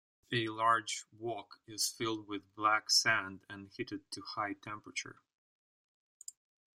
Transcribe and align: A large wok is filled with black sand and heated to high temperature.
A 0.31 0.47
large 0.47 1.05
wok 1.11 1.59
is 1.67 1.87
filled 1.87 2.27
with 2.27 2.55
black 2.55 2.89
sand 2.89 3.41
and 3.47 3.69
heated 3.69 4.09
to 4.09 4.21
high 4.23 4.53
temperature. 4.53 5.19